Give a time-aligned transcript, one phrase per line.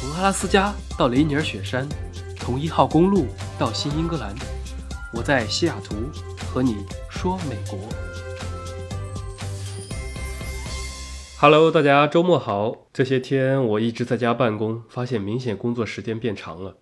[0.00, 1.86] 从阿拉斯加到雷尼尔雪山，
[2.38, 3.26] 从一号公路
[3.58, 4.34] 到新英格兰，
[5.12, 5.94] 我在西雅图
[6.46, 7.78] 和你说美国。
[11.38, 12.86] Hello，大家周末好。
[12.94, 16.78] 这些天我一直在家办公，发现明显工作时间变长了。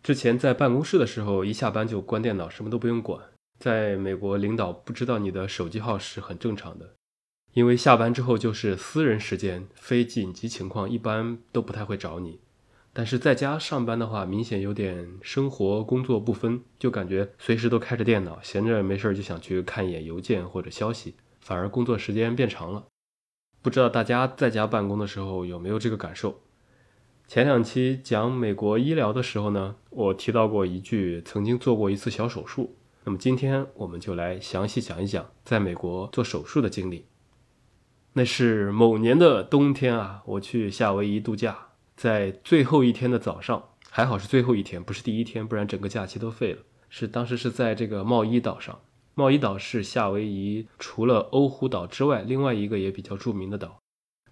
[0.00, 3.20] 之前在办公室的时候，一下班就关电脑，什么都不用管。
[3.58, 6.94] 在美国，领导不知道你的手机号是很正常的。
[7.54, 12.40] 因为下班之后就是私人时间，非紧急情况一般都不太会找你。
[12.92, 22.84] 但是在家上班的话，明显有点生活工作不分，就感觉随时都开着电脑，闲着没事儿就想去看一眼邮件或者消息，反而工作时间变长了。
[23.62, 26.40] 不知道大家在家办公的时候有没有这个感受？
[27.28, 32.76] 前两期讲美国医疗的时候呢，我提到过一句曾经做过一次小手术。
[33.04, 37.06] 那么今天我们就来详细讲一讲在美国做手术的经历。
[38.16, 46.60] 那是某年的冬天啊，我去夏威夷度假，在最后一天的早上，还好是最后一天，不是第一天，不然整个假期都废了。
[46.88, 48.78] 是当时是在这个茂伊岛上，
[49.16, 53.78] 茂伊岛是夏威夷除了欧胡岛之外另外一个也比较著名的岛。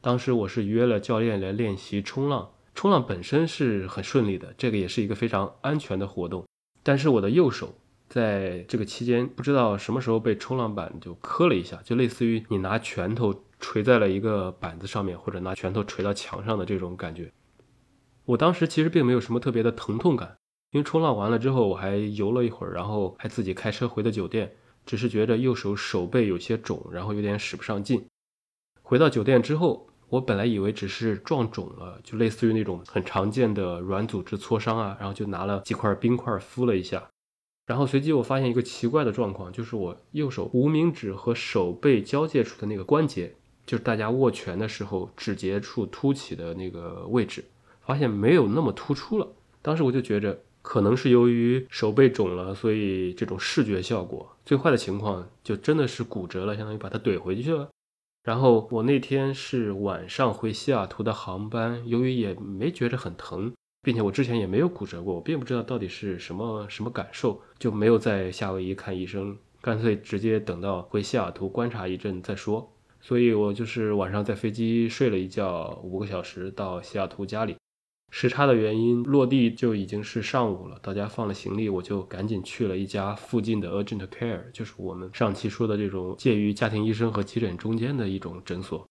[0.01, 6.45] 当时我是约了教练来练习冲浪，冲浪本身是很顺利的，这个也是一个非常安全的活动。
[6.85, 7.75] 但是我的右手
[8.09, 13.43] 在这个期间不知道什么时候被冲浪板就磕了一下，就类似于你拿拳头。
[13.63, 17.33] 锤在了一个板子上面，或者拿拳头捶到墙上的这种感觉。
[18.27, 20.37] 我当时其实并没有什么特别的疼痛感，
[20.73, 24.55] 因为冲浪完了之后我还游了一会儿，然后还自己开车回的酒店，
[24.85, 28.05] 只是觉得右手手背有些肿，然后有点使不上劲。
[28.83, 37.09] 回到酒店之后，我本来以为只是撞肿了，就类似于那种很常见的软组织挫伤啊，然后就拿了几块冰块敷了一下。
[37.65, 43.35] 然后随即我发现一个奇怪的状况，就是我右手无名指和手背交界处的那个关节。
[43.67, 47.45] 就是大家握拳的时候指节处凸起的那个位置，
[47.81, 49.29] 发现没有那么突出了。
[49.63, 54.37] 当时我就觉着可能是由于手背肿了，所以这种视觉效果。
[54.45, 57.69] 最坏的情况就真的是骨折了，相当于把它怼回去了。
[58.25, 72.72] 然后我那天是晚上回西雅图的航班，由于也没觉着很疼，并且我之前也没有骨折过，我并不知道到底是什么什么感受，就没有在夏威夷看医生，干脆直接等到回西雅图观察一阵再说。
[73.05, 77.57] 所以我就是晚上在飞机睡了一觉，五个小时到西雅图家里，
[78.13, 80.79] 时差的原因，落地就已经是上午了。
[80.81, 88.87] 到家放了行李，我就赶紧去了一家附近的 urgent care，就是我们上期说的这种介于家庭医生和急诊中间的一种诊所。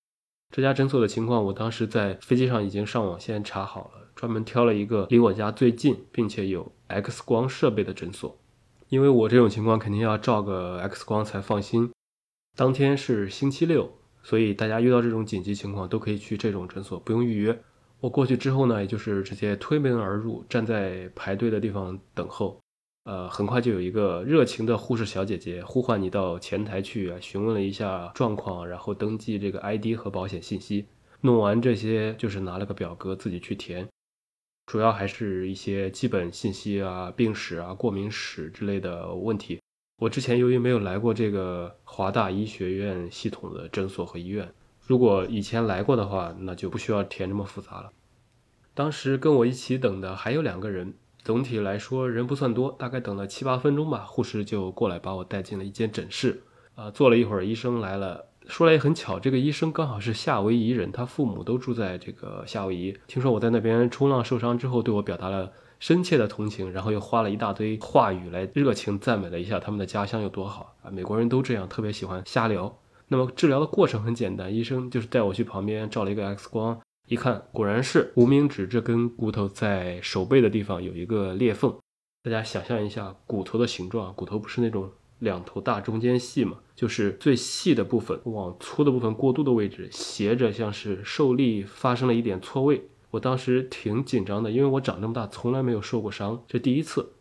[0.53, 8.37] 这家诊所的情况，我当时在飞机上已经上网先查好了，专门挑了一个离我家最近，并且有 X 光设备的诊所，
[8.89, 11.89] 因为我这种情况肯定要照个 X 光才放心。
[12.57, 14.00] 当天是星期六。
[14.23, 17.57] 所以大家遇到这种紧急情况都可以去这种诊所，不用预约。
[17.99, 22.59] 我过去之后呢，也就是直接推门而入，站在排队的地方等候。
[23.03, 30.85] 呃，很快就有一个热情的护士小姐姐呼唤你到前台去，询问了一下状况，然后登记这个 ID 和保险信息。
[31.21, 33.87] 弄完这些，就是拿了个表格自己去填，
[34.65, 39.60] 主要还是一些基本信息啊、病史啊、过敏史之类的问题。
[40.01, 44.51] 我之前由于没有来过这个华大医学院系统的诊所和医院，
[44.87, 47.91] 如果以前来过的话，那就不需要填这么复杂了。
[48.73, 56.41] 当时跟我一起等的还有两个人，总体来说人不算多，大概等了七八分钟吧，护士就过来把我带进了一间诊室。
[56.73, 58.30] 啊，坐了一会儿，医生来了。
[58.47, 62.97] 说来也很巧，这个医生刚好是夏威夷人，他父母都住在这个夏威夷。
[63.07, 65.51] 听说我在那边冲浪受伤之后，对我表达了。
[65.79, 70.91] 深切的同情，然后又花了一大堆话语来热情赞美了一下他们的家乡有多好啊！
[70.91, 72.71] 美国人都这样，特别喜欢瞎聊。
[73.07, 81.75] 那么治疗的过程很简单，医生就是带我去旁边照了一个 X 光，一看果然是无名指这根骨头在手背的地方有一个裂缝。
[82.21, 84.87] 大家想象一下骨头的形状，骨头不是那种
[85.21, 92.89] 两头大中间细嘛，就是最细的部分往粗的部分过渡的位置，斜着像是受力发生了一点错位。
[93.11, 97.13] 我当时挺紧张的，因为我长这么大从来没有受过伤，这第一次。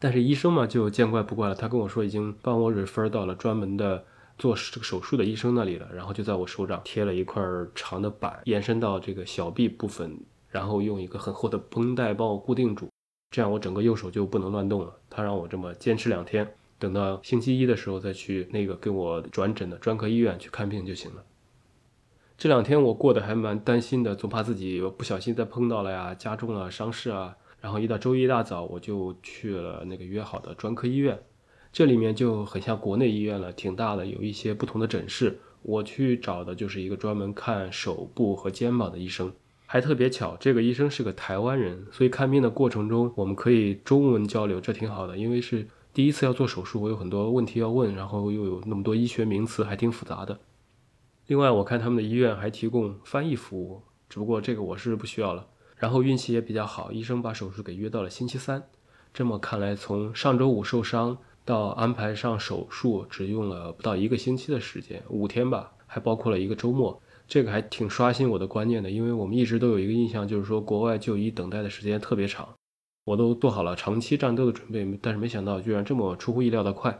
[0.00, 4.04] 但是医生嘛就见怪不怪了，他跟我说已经帮我 refer 到了专门的
[4.38, 7.42] 做这个手术的医生那里了，然后就在我手掌贴了一块
[7.74, 10.18] 长的板，延伸到这个小臂部分，
[10.48, 12.88] 然后用一个很厚的绷带帮我固定住，
[13.30, 14.92] 这样我整个右手就不能乱动了。
[15.10, 21.24] 他让我这么坚持两天，等到星期一的时候再去那个跟我转诊的专科医院去看病就行了。
[22.36, 27.36] 这两天我过得还蛮担心的，总怕自己不小心再碰到了呀，加重了伤势啊。
[27.60, 31.18] 然后一到周一大早，我就去了那个约好的专科医院，
[31.72, 35.40] 这里面就很像国内医院了，挺大的，有一些不同的诊室。
[35.62, 39.32] 我去找的就是一个专门看手部和肩膀的医生。
[39.66, 45.18] 还特别巧，这个医生是个台湾人，所以看病的过程中我们可以中文交流，这挺好的。
[45.18, 45.66] 因为是
[45.98, 50.38] 第一次要做手术，我有很多问题要问，然后又有那么多医学名词，还挺复杂的。
[51.26, 55.44] 另外，我看他们的医院还提供翻译服务，只不过这个我是不需要了。
[55.76, 58.62] 然后运气也比较好，医生把手术给约到了星期三。
[59.12, 67.02] 这么看来，从上周五受伤到安排上手术，只用了不到一个星期的时间，五天吧，还包括了一个周末。
[67.26, 72.48] 这个还挺刷新我的观念的，因为我们一直都有一个印象，就是说国外就医等待的时间特别长。
[73.08, 76.98] 我都做好了长期战斗的准备，但是没想到居然这么出乎意料的快。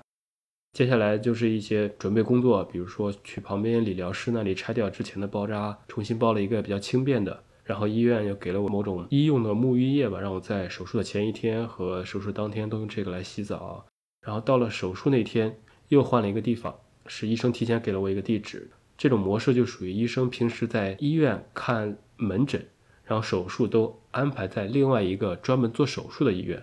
[0.73, 7.45] 接下来就是一些准备工作，比如说去旁边理疗师那里拆掉之前的包扎，重新包了一个比较轻便的。
[7.63, 13.85] 然后医院又给了我某种医用的沐浴液吧，让我在手术的前一天和手术当天都用这个来洗澡。
[14.23, 15.59] 然后到了手术那天
[15.89, 16.75] 又换了一个地方，
[17.07, 18.71] 是医生提前给了我一个地址。
[18.97, 22.67] 这种模式就属于医生平时在医院看门诊，
[23.09, 26.63] 然后手术都安排在另外一个专门做手术的医院。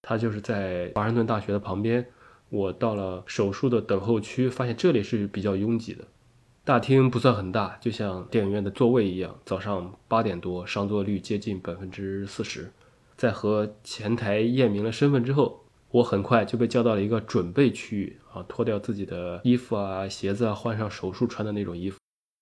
[0.00, 2.06] 他就是在华盛顿大学的旁边。
[2.48, 6.04] 我到了手术的等候区，发现这里是比较拥挤的。
[6.64, 9.38] 大厅不算很大，就像电影院的座位一样。
[9.44, 12.72] 早上八点多，上座率接近百分之四十。
[13.16, 21.99] 在和前台验明了身份之后，我很快就被叫到了一个准备区域啊，脱掉自己的衣服啊、鞋子啊，换上手术穿的那种衣服。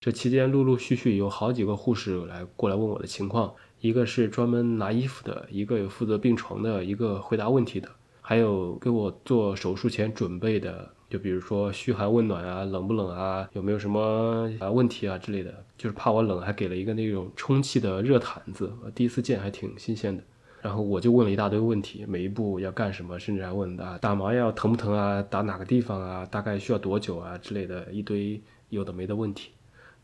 [0.08, 3.52] 这期间陆陆续续有好几个护士来过来问我的情况，
[3.82, 7.86] 一个是专门拿衣服的，一个有负责病床的，一个回答问题的。
[8.22, 18.72] 还有给我做手术前准备的，就比如说嘘寒问暖啊，冷不冷啊，有没有什么啊问题啊之类的，就是怕我冷，还给了一个那种充气的热毯子。
[18.94, 20.22] 第一次见还挺新鲜的。
[20.62, 28.40] 然后我就问了一大堆问题，每一步要干什么，甚至还问啊打麻药疼不疼啊，打哪个地方啊，大概需要多久啊之类的一堆
[28.70, 29.50] 有的没的问题。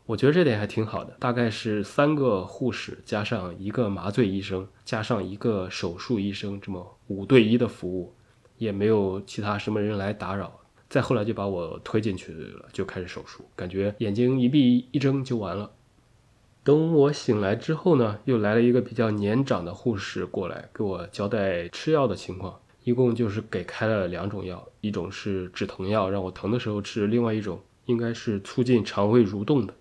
[0.07, 8.13] 我觉得这点还挺好的，大概是三个护士加上一个麻醉医生加上一个手术医生，这么五对一的服务，
[8.59, 10.61] 也没有其他什么人来打扰。
[10.91, 15.71] 再后来就把我推进去了，就开始手术，感觉眼睛一闭一睁就完了。
[16.63, 29.75] 等我醒来之后呢，又来了一个比较年长的护士过来给我交代吃药的情况，一共就是给开了两种药，一种是止疼药，让我疼的时候吃；另外一种应该是促进肠胃蠕动的。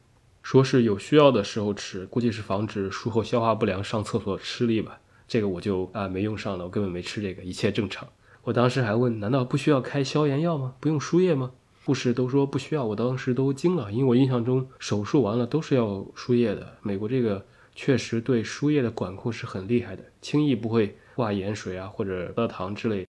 [0.44, 5.00] 说是有需要的时候吃，估计是防止术后消化不良、上厕所吃力吧。
[5.26, 8.08] 这个我就啊没用上了，我根本没吃这个，一切正常。
[8.44, 10.76] 我当时还问，难道不需要开消炎药吗？
[10.82, 11.52] 不用输液吗？
[11.86, 16.78] 护士都说不需要，我当时都惊了，因为我印象中手术完了都是要输液的。
[16.82, 23.08] 美国这个确实对输液的管控是很厉害的，轻易不会挂盐水啊或者葡萄糖之类。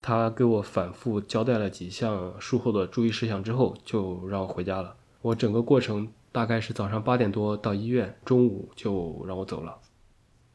[0.00, 4.96] 他给我反复交代了几项术后的注意事项之后，就让我回家了。
[5.20, 6.08] 我整个过程。
[6.32, 9.78] 大概是早上八点多到医院，中午就让我走了。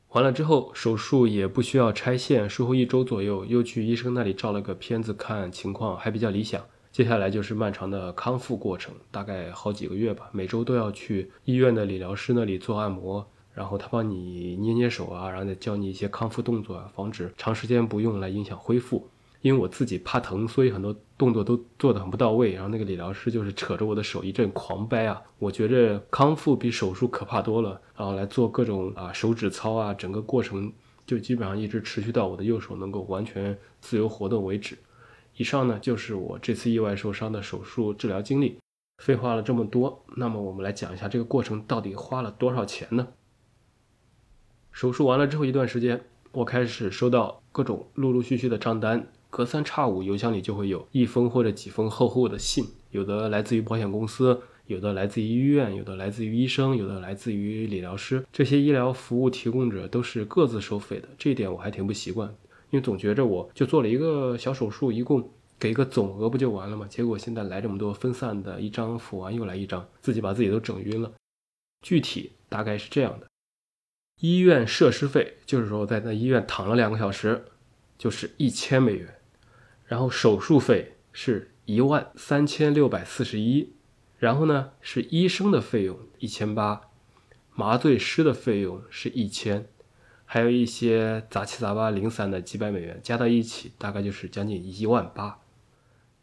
[0.09, 6.63] 完了之后，手术也不需要拆线，术后一周左右又去医生那里照了个片子，看情况还比较理想。
[6.91, 19.07] 接下来就是漫长的康复过程，大概好几个月吧，每周都要去医院的理疗师那里做按摩，然后他帮你捏捏手啊，然后再教你一些康复动作啊，防止长时间不用来影响恢复。
[19.47, 22.51] 因为我自己怕疼，所以很多动作都做得很不到位。
[22.51, 27.79] 然后那个理疗师就是扯着我的手一阵狂掰啊，我觉着康复比手术可怕多了。
[27.95, 30.69] 然后来做各种啊手指操啊，整个过程
[31.05, 34.77] 就基本上一直持续到我的右手能够完全自由活动为止。
[35.37, 38.59] 以上呢就是我这次意外受伤的手术治疗经历。
[39.01, 43.07] 废话了这么多，那么我们来讲一下这个过程到底花了多少钱呢？
[44.73, 49.07] 手术完了之后一段时间，我开始收到各种陆陆续续的账单。
[49.29, 58.25] 隔三差五，邮箱里就会有一封或者几封厚厚的信，有的来自于保险公司，有的来自于医院，有的来自于医生，有的来自于理疗师。
[58.31, 62.27] 这些医疗服务提供者都是各自收费的，这一点我还挺不习惯，
[62.69, 65.29] 因为总觉着我就做了一个小手术，一共
[65.59, 66.87] 给个总额不就完了吗？
[66.89, 71.11] 结果现在来这么多分散的，一张付完又来一张，自己把自己都整晕了。
[71.85, 73.27] 具体大概是这样的：
[74.21, 77.45] 医院设施费，就是说在那医院躺了两个小时，
[77.97, 79.13] 就是一千美元。
[79.87, 83.73] 然后手术费是一万三千六百四十一，
[84.19, 86.81] 然后呢是医生的费用一千八，
[87.55, 89.65] 麻醉师的费用是一千，
[90.25, 95.39] 还有一些杂七杂八零散的几百美元，加到一起大概就是将近一万八。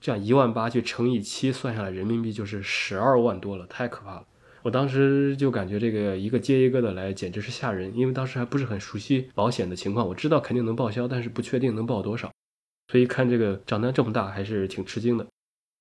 [0.01, 4.27] 这样一万八去乘以七，算下来人民币就是十二万多了，太可怕了。
[4.61, 7.97] 我当时就感觉这个一个接一个的来，简直是吓人。
[7.97, 12.31] 因为当时还不是很熟悉保险的情况，我知道肯定能报销，但是不确定能报多少。
[12.89, 15.27] 所以看这个账单这么大，还是挺吃惊的。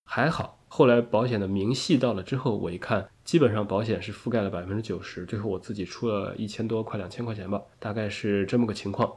[0.06, 9.12] 还好后来保险的明细到了之后，我一看基本上保险是覆盖了百分之九十，最后我自己出了一千多，快两千块钱吧，大概是这么个情况。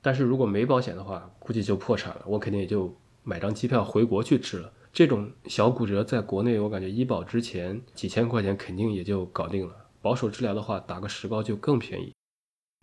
[0.00, 2.94] 但是如果没保险的话，估计就破产了，我肯定也就
[3.24, 4.72] 买张机票回国去治了。
[4.92, 9.74] 这种小骨折在国内，我感觉医保之前几千块钱肯定也就搞定了。
[10.00, 12.14] 保守治疗的话，打个石膏就更便宜。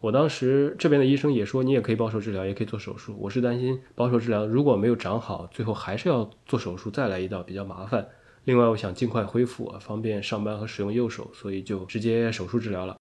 [0.04, 3.16] 我当时这边的医生也说，你也可以保守治疗，也可以做手术。
[3.18, 8.06] 我是担心保守治疗如果没有长好，最后还是要做手术再来一道，比较麻烦。
[8.44, 12.98] 另外，我想尽快恢复，方便上班和使用右手，所以就直接手术治疗了。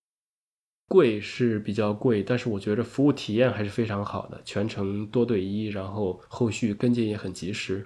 [0.89, 7.85] 贵是比较贵，但是我觉得服务体验还是非常好的，全程多对一，然后后续跟进也很及时。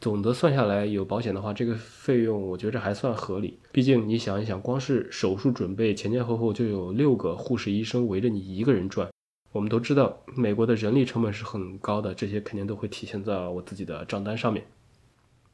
[0.00, 3.58] 总的算下来，有保险的话，这个费用我觉着还算合理。
[3.72, 9.08] 毕竟你想一想，光是手术准备前前后后就有六个护士医生围着你一个人转。
[9.52, 14.66] 我们都知道，美国的人力成本是很高的，这些肯定都会体现在我自己的账单上面。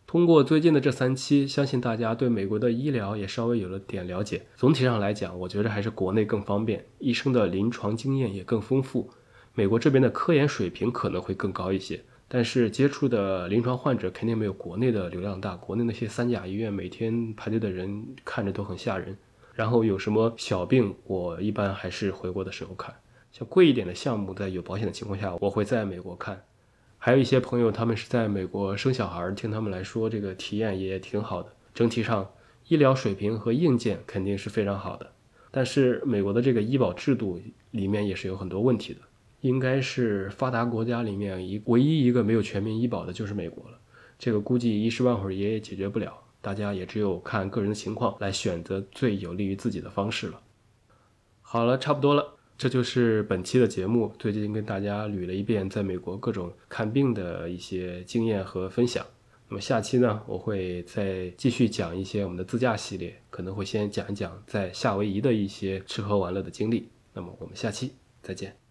[0.09, 4.43] 通过最近的这三期，相信大家对美国的医疗也稍微有了点了解。
[4.57, 9.09] 总体上来讲，我觉得还是国内更方便，医生的临床经验也更丰富。
[9.55, 12.03] 美国这边的科研水平可能会更高一些，
[12.35, 15.55] 但是接触的临床患者肯定没有国内的流量大。
[15.55, 19.15] 国内那些三甲医院每天排队的人看着都很吓人。
[19.53, 22.95] 然后有什么小病，我一般还是回国的时候看。
[23.33, 26.43] 像贵一点的项目，在有保险的情况下，我会在美国看。
[26.97, 31.53] 还有一些朋友，他们是在美国生小孩，听他们来说，这个体验也挺好的。
[31.75, 32.31] 整体上，
[32.67, 35.13] 医疗水平和硬件肯定是非常好的。
[35.51, 37.39] 但是，美国的这个医保制度
[37.73, 39.01] 里面也是有很多问题的。
[39.43, 43.79] 应该是发达国家里面一唯一一个没有全民医保的，就是美国了。
[44.19, 50.41] 这个估计一时半会儿也解决不了，大家也只有看个人的情况来选择最有利于自己的方式了。
[51.41, 52.37] 好了，差不多了。
[52.57, 54.13] 这就是本期的节目。
[54.19, 59.05] 最近跟大家捋了一遍在美国各种看病的一些经验和分享。
[59.49, 66.89] 那么下期呢，我会再继续讲一些我们的自驾系列，可能会先讲一讲在夏威夷的一些吃喝玩乐的经历。
[67.13, 68.62] 那么我们下期再见。